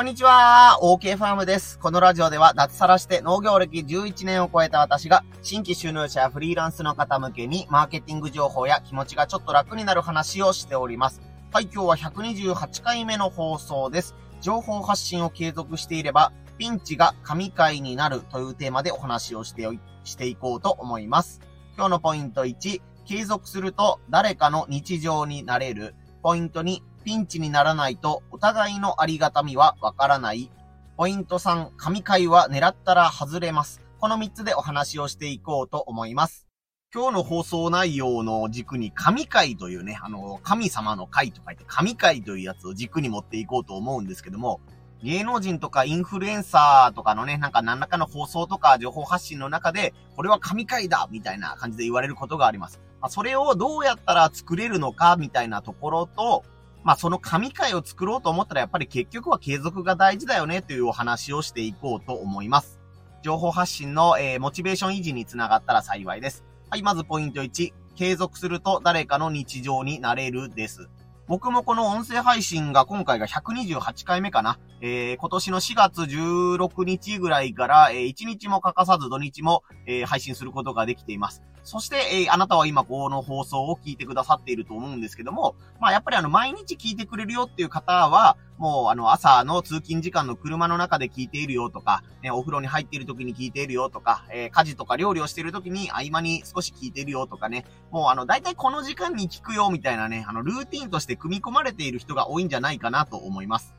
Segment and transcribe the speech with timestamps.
[0.00, 1.78] こんにちは、OK ファームです。
[1.78, 11.20] このラジオでは脱サラして農業歴11年を超えた私が新規収入者やフリーランスの方向けにマーケティング情報や気持ちがちょっと楽になる話をしております。
[11.52, 14.14] はい、今日は128回目の放送です。
[14.40, 19.68] 情報発信を継続していれば、ピンチが神回になるというテーマでお話をして
[20.04, 21.42] していこうと思います。
[21.76, 25.94] 今日のポイント1、継続すると誰かの日常になれる。
[26.22, 30.50] ポイント2、ピンチにならないとお互いのありがたみはわからない。
[30.96, 33.80] ポイント3、神回は狙ったら外れます。
[33.98, 36.46] この3つでお話をしていこうと思います。
[36.92, 44.60] 今日の放送内容の軸に神回というね、あの、神様の回と書いて神回というやつを軸に持っていこうと思うんですけども、
[45.02, 52.80] 芸能人とかインフルエンサーとかのね、なんか何らかの放送とか情報発信の中で、これは神回だみたいな感じで言われることがあります。
[53.08, 56.44] それをどうやったら作れるのかみたいなところと、
[56.82, 62.80] まあその神回を作ろうと思ったらやっぱり結局は継続が大事だよねというお話をしていこうと思います。
[63.22, 66.44] 情報発信の、えー、モチベーション維持につながったら幸いです。
[66.70, 67.72] はい、まずポイント1。
[67.96, 70.88] 継続すると誰かの日常になれるです。
[71.26, 74.58] 僕もこの音声配信が今回が128回目かな。
[74.80, 81.42] えー、今年の4月16日ぐらいから、えー、1日も欠かさず土日も、えー、配信することができています。
[81.62, 103.74] そして、えー、あなたは今この放送を聞いてくださっていると思うんですけども、まあやっぱりあの毎日聞いてくれるよっていう方は、もうあの朝の通勤時間の車の中で聞いているよとか、ね、お風呂に入っている時に聞いているよとか、えー、家事とか料理をしている時に合間に少し聞いているよとかね、もうあの大体この時間に聞くよみたいなね、あのルーティンとして組み込まれている人が多いんじゃないかなと思います。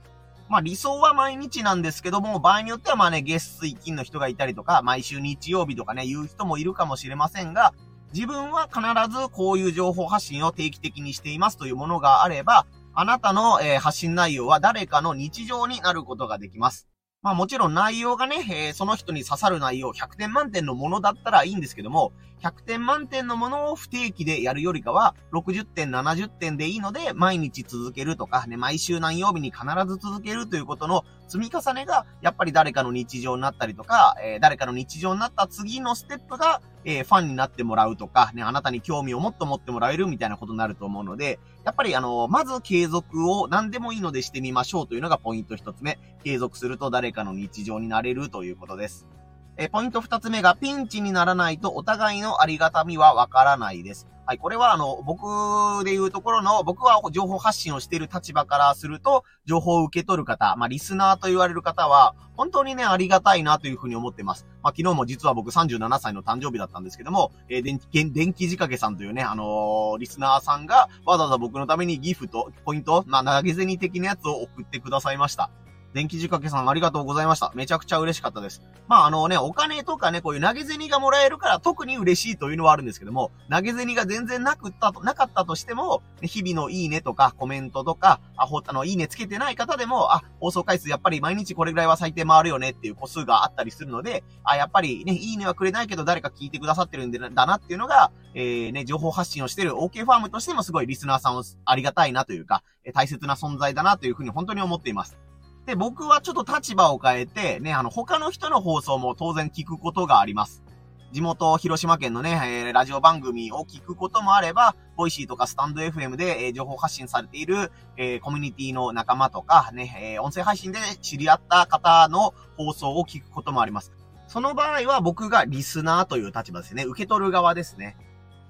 [0.51, 7.73] まあ理想は毎日なんですけども、場合によってはまあね、月水金の人がいたりとか、毎週日曜日とかね、言う人もいるかもしれませんが、
[8.13, 16.89] 自分は必ずこういう情報発信を定期的にしていますというものがあれば、あなたの、えー、発信内容は誰かの日常になることができます。
[17.23, 45.99] まあもちろん内容がね、えー、その人に刺さる内容100点満点のものだったらいいんですけども、100点満点のものを不定期でやるよりかは、60点、70点でいいので、毎日続けるとか、ね、毎週何曜日に必ず続けるということの積み重ねが、やっぱり誰かの日常になったりとか、えー、誰かの日常になった次のステップが、えー、ファンになってもらうとか、ね、あなたに興味をもっと持ってもらえるみたいなことになると思うので、やっぱりあの、まず継続を何でもいいのでしてみましょうというのがポイント一つ目。
[46.25, 49.07] 継続すると誰かの日常になれるということです。
[49.55, 54.07] えポイント二つ目が、ピンチにならないとお互いのありがたみはわからないです。
[54.31, 64.47] はい、これはあの、僕で言うところの、僕は情報発信をしている立場からすると、情報を受け取る方、まあ、リスナーと言われる方は、本当にね、ありがたいなというふうに思ってます。
[64.63, 75.49] まあ、昨日も実は僕37歳の誕生日だったんですけども、えー、電気、電気仕掛けさんというね、あのー、リスナーさんが、わざわざ僕のためにギフト、ポイント、まあ、投げ銭的なやつを送ってくださいました。
[75.93, 77.51] 電気仕掛けさんありがとうございました。
[77.55, 78.61] めちゃくちゃ嬉しかったです。
[78.87, 102.63] まああのね、お金とかね、こういう投げ銭がもらえるから特に嬉しいというのはあるんですけども、投げ銭が全然なくったと、なかったとしても、日々のいいねとかコメントとか、あ、ほ、あの、いいねつけてない方でも、あ、放送回数やっぱり毎日これぐらいは最低回るよねっていう個数があったりするので、あ、やっぱりね、いいねはくれないけど誰か聞いてくださってるんだなっていうのが、えー、ね、情報発信をしてる OK ファームとしてもすごいリスナーさんをありがたいなというか、
[102.93, 105.17] 大切な存在だなというふうに本当に思っています。
[105.65, 110.63] で、僕はちょっと立場を変えて、ね、あの、他の人の放送も当然聞くことがあります。
[111.11, 123.91] 地元広島県のね、えー、ラジオ番組を聞くこともあれば、 Voicy とかスタンド FM で、えー、情報発信されている、えー、コミュニティの仲間とか、ね、え音声配信で知り合った方の放送を聞くこともあります。
[124.27, 126.83] その場合は僕がリスナーという立場ですね。
[126.83, 127.97] 受け取る側ですね。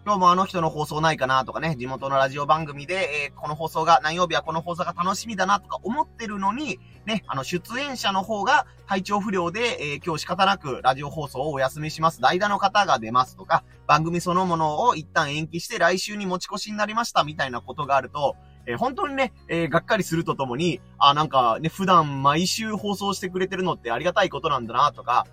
[0.04, 12.20] 今日もあの人の放送ないかなとかね、地元のラジオ番組で、えー、この放送が、何曜日はこの放送が楽しみだなとか思ってるのに、ね、あの、出演者の方が体調不良で、えー、今日仕方なくラジオ放送をお休みします。
[12.20, 25.28] 代打の方が出ますとか、番組そのものを一旦延期して来週に持ち越しになりましたみたいなことがあると、えー、本当にね、えー、がっかりするとともに、あ、なんかね、普段毎週放送してくれてるのってありがたいことなんだなとか、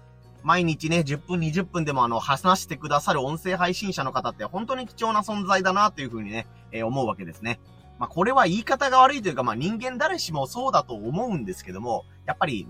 [0.49, 7.61] 毎日ね、10分、20分でもあの、話してくださる音声配信者の方って本当に貴重な存在だなというふうにね、えー、思うわけですね。
[7.99, 12.67] まあ、これは言い方が悪いというか、まあ、人間誰しもそうだと思うんですけども、やっぱり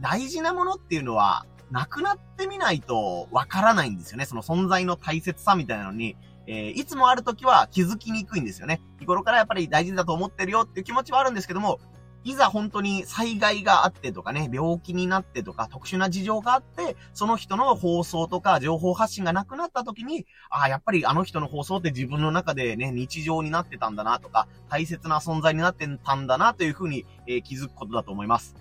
[0.00, 4.24] 大、事なものっていうのは、なくなってみないとわからないんですよね。
[4.24, 6.16] その存在の大切さみたいなのに、
[6.48, 8.80] えー、いつもある時は気づきにくいんですよね。
[8.98, 11.78] 日頃からやっぱり大事だと思ってるよっていう気持ちはあるんですけども、
[12.22, 28.54] いざ本当に災害があってとかね、病気になってとか、特殊な事情があって、その人の放送とか情報発信がなくなった時に、ああ、やっぱりあの人の放送って自分の中でね、日常になってたんだなとか、大切な存在になってたんだなというふうに、えー、気づくことだと思います。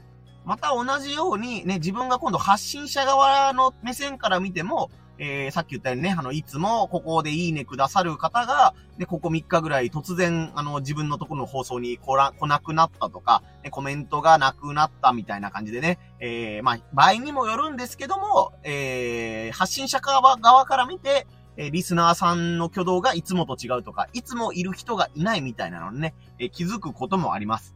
[0.45, 4.89] また同じようにね、自分が今度発信者側の目線から見ても、
[5.19, 21.27] えー、さっき言ったようにね、あの、いつもここでいいねくださる方が、ね、ここ3日ぐらい突然、あの、自分のところの放送に来ら、来なくなったとか、ね、コメントがなくなったみたいな感じでね、えー、まあ、場合にもよるんですけども、えー、発信者側側から見て、
[21.57, 27.75] えリスナーさんの挙動がいつもと違うとか、いつもいる人がいないみたいなのにね、え気づくこともあります。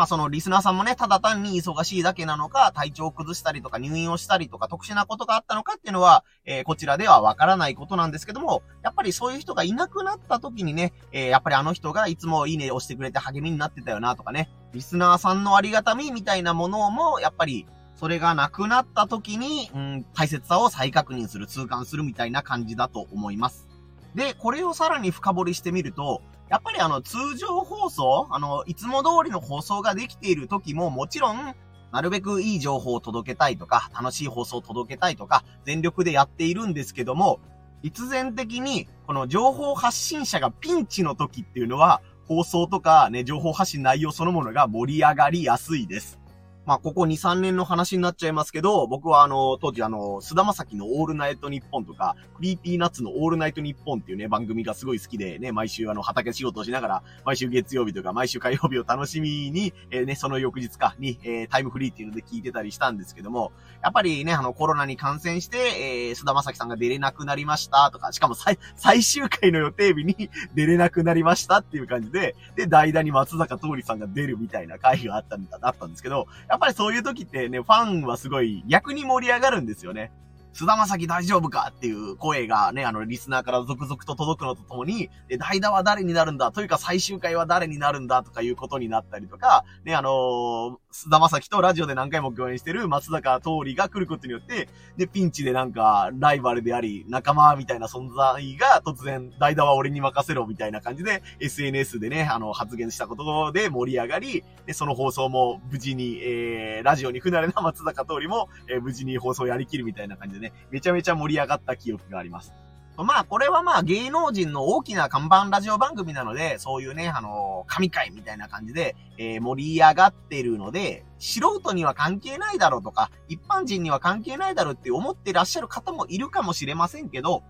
[0.00, 23.68] まあそのリスナーさんもね、ただ単に忙しいだけなのか、体調を崩したりとか入院をしたりとか特殊なことがあったのかっていうのは、えー、こちらではわからないことなんですけども、やっぱりそういう人がいなくなった時にね、えー、やっぱりあの人がいつもいいね押してくれて励みになってたよなとかね、リスナーさんのありがたみみたいなものも、やっぱり、それがなくなった時に、うん、大切さを再確認する、痛感するみたいな感じだと思います。
[24.14, 31.54] で、これをさらに深掘りしてみると、やっぱりあの、通常放送、あの、いつも通りの放送ができている時ももちろん、
[31.92, 37.38] なるべくいい情報を届けたいとか、楽しい放送を届けたいとか、全力でやっているんですけども、
[37.82, 46.18] 必然的に、この情報発信者がピンチの時っていうのは、放送とかね、情報発信内容そのものが盛り上がりやすいです。
[46.66, 63.52] まあ、ここ2、3年の話になっちゃいますけど、僕はあの、当時あの、菅田将暉のオールナイトニッポンとか、 Creepy Nuts のオールナイトニッポンっていうね、番組がすごい好きでね、毎週あの、畑仕事をしながら、毎週月曜日とか毎週火曜日を楽しみに、えー、ね、その翌日かに、えー、タイムフリーっていうので聞いてたりしたんですけども、
[63.82, 80.12] やっぱりね、あの、コロナに感染して、えー、菅田将暉さんが出れなくなりましたとか、しかも最、最終回の予定日に 出れなくなりましたっていう感じで、で、代打に松坂桃李さんが出るみたいな回があったんだ、あったんですけど、やっぱりそういう時ってね、ファンはすごい逆に盛り上がるんですよね。
[80.52, 86.50] 菅田将暉大丈夫かっていう声がね、あの、リスナーから続々と届くのとともに、で、代打は誰になるんだ？
[86.50, 88.24] というか最終回は誰になるんだ？
[88.24, 112.52] とかいうことになったりとか、ね、あのー、菅田将暉とラジオで何回も共演してる松坂桃李が来ることによって、で、ピンチでなんか、ライバルであり、仲間みたいな存在が突然、代打は俺に任せろみたいな感じで、SNS でね、あの、発言したことで盛り上がり、で、その放送も無事に、えー、ラジオに不慣れな松坂桃李も、えー、無事に放送やりきるみたいな感じでね、めちゃめちゃ盛り上がった記憶があります。
[112.96, 127.42] まあ、これはまあ、芸能人の大きな看板ラジオ番組なので、そういうね、あの神回みたいな感じで、えー、盛り上がってるので、素人には関係ないだろうとか、一般人には関係ないだろうって思ってらっしゃる方もいるかもしれませんけど、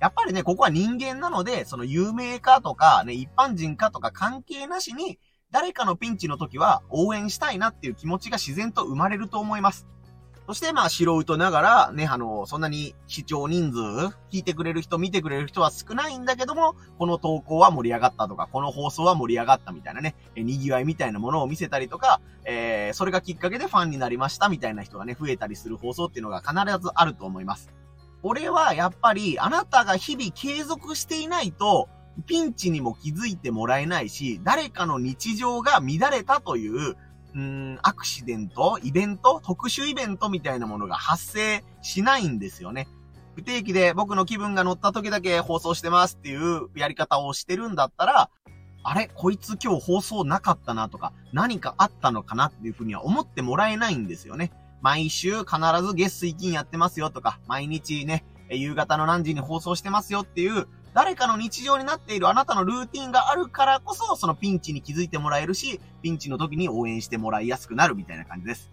[0.00, 5.18] やっぱりね、ここは人間なので、その有名かとか、ね、一般人かとか関係なしに、
[5.50, 9.86] 誰かのピンチの時は応援したいなっていう気持ちが自然と生まれると思います。
[10.46, 13.78] そしてまあ素人ながら、ね、あの、そんなに視聴人数、
[14.32, 27.70] 聞いてくれる人、見てくれる人は少ないんだけども、この投稿は盛り上がったとか、この放送は盛り上がったみたいなね、え賑わいみたいなものを見せたりとか、えー、それがきっかけでファンになりましたみたいな人がね、増えたりする放送っていうのが必ずあると思います。
[28.22, 31.88] 俺はやっぱり、あなたが日々継続していないと、
[32.26, 36.96] ピンチにも気づいてもらえないし、誰かの日常が乱れたという、
[37.34, 42.88] うん、アクシデント、イベント、特殊イベントみたいなものが発生しないんですよね。
[43.36, 48.30] 不定期で僕の気分が乗った時だけ放送してますっていうやり方をしてるんだったら、
[48.82, 49.10] あれ？
[49.14, 54.52] こいつ今日放送なかったなとか、何かあったのかなっていうふうには思ってもらえないんですよね。
[54.80, 68.70] 毎週必ず月水金やってますよとか、毎日ね、夕方の何時に放送してますよっていう誰かの日常になっているあなたのルーティンがあるからこそ、そのピンチに気づいてもらえるし、ピンチの時に応援してもらいやすくなるみたいな感じです。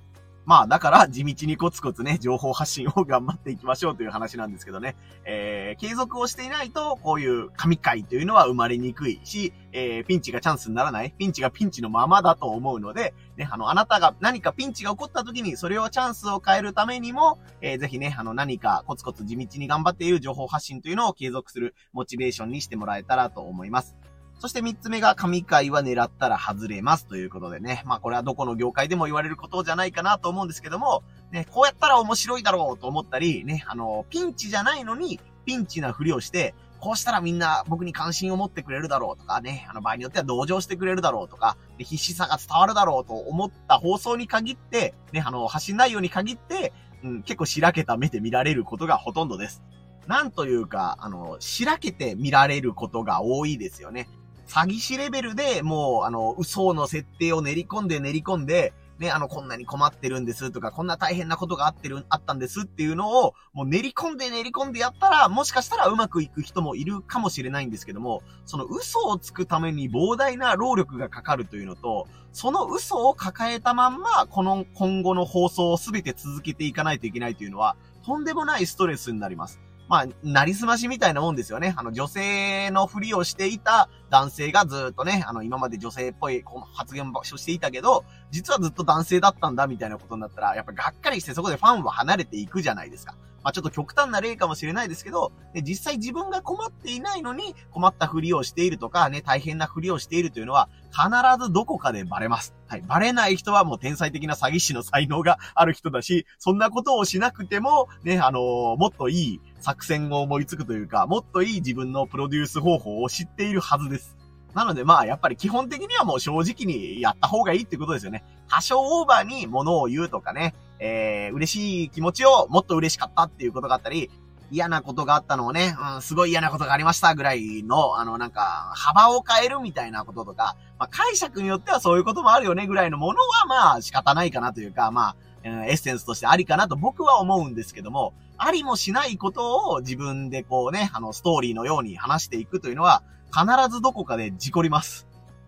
[0.48, 4.96] まあ、だから地道にコツコツね、情報発信を頑張っていきましょうという話なんですけどね。
[5.26, 23.98] えー、継続をしていないと、こういう神回というのは生まれにくいし、えー、ピンチがチャンスにならない、ピンチがピンチのままだと思うので、ね、あの、あなたが何かピンチが起こった時に、それをチャンスを変えるためにも、えー、ぜひね、あの、何かコツコツ地道に頑張っている情報発信というのを継続するモチベーションにしてもらえたらと思います。
[24.40, 27.82] そして三つ目が神回は狙ったら外れますということでね。
[27.86, 49.64] まあこれはどこの業界でも言われることじゃないかなと思うんですけども、ね、こうやったら面白いだろうと思ったり、ね、あの、ピンチじゃないのに、ピンチなふりをして、こうしたらみんな僕に関心を持ってくれるだろうとかね、あの場合によっては同情してくれるだろうとか、で必死さが伝わるだろうと思った放送に限って、ね、あの、発信内容に限って、うん、結構しらけた目で見られることがほとんどです。
[50.08, 54.08] なんというか、あの、しらけて見られることが多いですよね。
[54.48, 79.60] 詐欺師レベルでもう、あの、嘘の設定を練り込んで練り込んで、ね、あの、こんなに困ってるんですとか、こんな大変なことがあってる、あったんですっていうのを、もう練り込んで練り込んでやったら、もしかしたらうまくいく人もいるかもしれないんですけども、その嘘をつくために膨大な労力がかかるというのと、その嘘を抱えたまんま、この今後の放送を全て続けていかないといけないというのは、とんでもないストレスになります。
[79.90, 81.74] まあ、なりすましみたいなもんですよね。
[81.78, 93.16] あの、女性のふりをしていた男性がずっとね、あの、今まで女性っぽい発言をしていたけど、実はずっと男性だったんだみたいなことになったら、やっぱがっかりしてそこでファンは離れていくじゃないですか。
[93.48, 101.08] まあ、ちょっと極端な例かもしれないですけど、で実際自分が困っていないのに困ったふりをしているとか、ね、大変なふりをしているというのは、必
[101.42, 102.54] ずどこかでバレます。
[102.68, 102.82] はい。
[102.82, 114.18] バレない人はもう天才的な詐欺師の才能がある人だし、そんなことをしなくても、ね、あのー、もっといい作戦を思いつくというか、もっといい自分のプロデュース方法を知っているはずです。
[114.56, 118.26] なのでまあ、やっぱり基本的にはもう正直にやった方がいいってことですよね。
[118.50, 124.10] 多少オーバーに物を言うとかね、えー、嬉しい気持ちをもっと嬉しかったっていうことがあったり、
[124.50, 145.07] 嫌なことがあったのをね、うん、すごい嫌なことがありましたぐらいの、あの、なんか、幅を変えるみたいなこととか、まあ、解釈によってはそういうこともあるよねぐらいのものは、まあ、仕方ないかなというか、まあ、エッセンスとしてありかなと僕は思うんですけども、ありもしないことを自分でこうね、あの、ストーリーのように話していくというのは、必ずどこかで事故ります。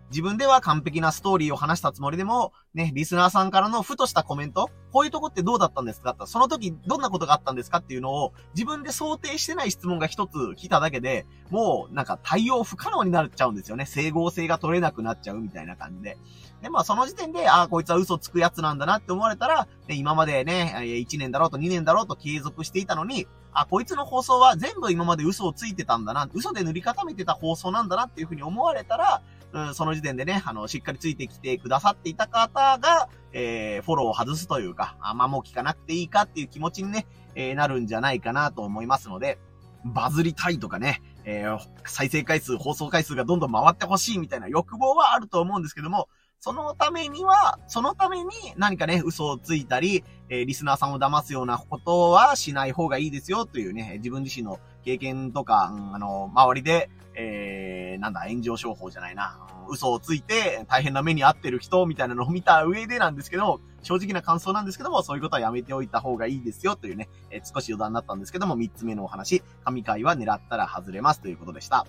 [0.09, 6.15] 自分では完璧なストーリーを話したつもりでも、ね、リスナーさんからのふとしたコメント、こういうとこってどうだったんですか？
[6.25, 13.85] その時どんなことがあったんですかっていうのを自分で想定してない質問が一つ来ただけで、もうなんか対応不可能になっちゃうんですよね。
[13.85, 16.17] 整合性が取れなくなっちゃうみたいな感じで。
[16.63, 39.37] で、まあその時点で、ああ、こいつは嘘つくやつなんだなって思われたら、ね、今までね、1年だろうと2年だろうと継続していたのに、あ、こいつの放送は全部今まで嘘をついてたんだな、嘘で塗り固めてた放送なんだなっていうふうに思われたら、うん、その時点でね、あの、しっかりついてきてくださっていた方が、えー、フォローを外すというか、あん、ま、もう聞かなくていいかっていう気持ちにね、えー、なるんじゃないかなと思いますので、
[39.85, 46.09] バズりたいとかね、えー、再生回数、放送回数がどんどん回ってほしいみたいな欲望はあると思うんですけども、
[46.41, 59.37] そのためには、そのために何かね、嘘をついたり、えー、リスナーさんを騙すようなことはしない方がいいですよというね、自分自身の経験とか、うん、あの、周りで、えー、なんだ、炎上商法じゃないな、
[59.69, 71.85] 嘘をついて大変な目に遭ってる人みたいなのを見た上でなんですけど、正直な感想なんですけども、そういうことはやめておいた方がいいですよというね、えー、少し余談になったんですけども、三つ目のお話、神回は狙ったら外れますということでした。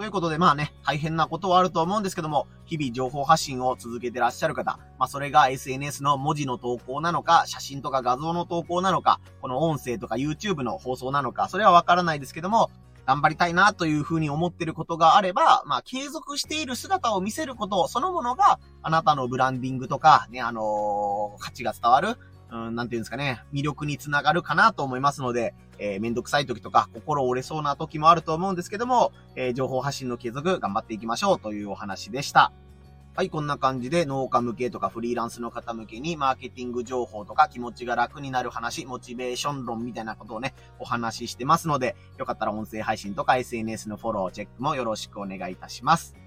[0.00, 12.70] ということで、まあね、大変なことはあると思うんですけども、日々情報発信を続けてらっしゃる方、まあそれが SNS の文字の投稿なのか、写真とか画像の投稿なのか、この音声とか YouTube の放送なのか、それはわからないですけども、
[13.04, 22.16] 頑張りたいなというふうに思ってることがあれば、まあ継続している姿を見せることそのものが、あなたのブランディングとか、ね、あのー、価値が伝わる、
[22.52, 32.52] うん、なんていうんですかね、魅力につながるかなと思いますので、えー、めんどくさい時とか、心折れそうな時もあると思うんですけども、えー、情報発信の継続頑張っていきましょうというお話でした。
[33.16, 46.19] はい、こんな感じで農家向けとかフリーランスの方向けにマーケティング情報とか気持ちが楽になる話、モチベーション論みたいなことをね、お話ししてますので、よかったら音声配信とか SNS のフォロー、チェックもよろしくお願いいたします。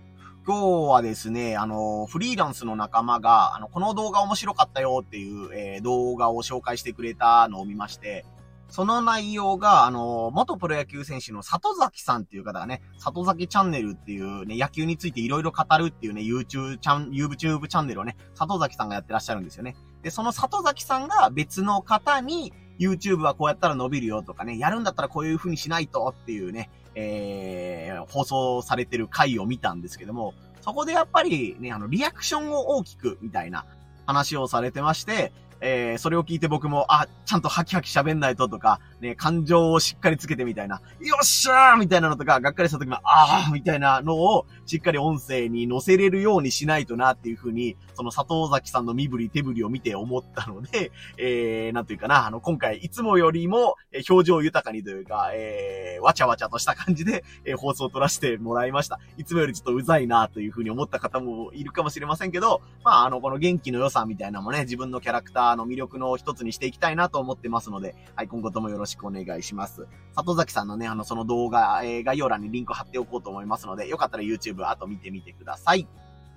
[0.46, 8.26] 今日はですね、あの、フリーランスの仲間が、あの、この動画面白かったよっていう、えー、動画を紹介してくれたのを見まして、
[8.68, 19.78] その内容が、あの、元プロ野球選手の里崎さんっていう方がね、里崎チャンネルっていうね、野球についていろいろ語るっていうね、YouTube チャン、YouTube チャンネルをね、里崎さんがやってらっしゃるんですよね。
[20.02, 33.66] で、その里崎さんが別の方に、YouTube はこうやったら伸びるよとかね、やるんだったらこういう風にしないとっていうね、えー、放送されてる回を見たんですけども、そこでやっぱりね、あの、リアクションを大きく、みたいな
[34.06, 53.76] 話をされてまして、えー、それを聞いて僕も、あ、ちゃんとハキハキ喋んないととか、ね、感情をしっかりつけてみたいな、よっしゃーみたいなのとか、がっかりした時も、あーみたいなのを、しっかり音声に載せれるようにしないとなっていうふうに、その佐藤崎さんの身振り手振りを見て思ったので、 えー、なんというかな、あの、今回、いつもよりも、
[54.10, 59.00] 表情豊かにというか、えー、わちゃわちゃとした感じで、えー、放送を撮らせてもらいました。
[59.18, 69.88] いつもよりちょっとうざいなというふうに思った方もいるかもしれませんけど、まあ、あの、この元気の良さみたいなのもね、自分のキャラクターの魅力の一つにしていきたいなと思ってますので、はい、今後ともよろしくしくお願いします。
[70.16, 75.88] 里崎さんのね、あの、その動画、えー、概要欄にリンク貼っておこうと思いますので、よかったら YouTube あと見てみてください。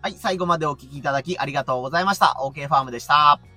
[0.02, 2.36] はい、最後までお聴きいただきありがとうございました。
[2.40, 3.55] OK ファームでした。